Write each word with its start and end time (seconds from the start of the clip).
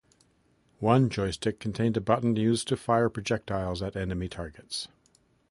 One 0.79 1.11
joystick 1.11 1.59
contained 1.59 1.95
a 1.95 2.01
button 2.01 2.35
used 2.35 2.67
to 2.69 2.75
fire 2.75 3.07
projectiles 3.07 3.83
at 3.83 3.95
enemy 3.95 4.29
targets. 4.29 4.87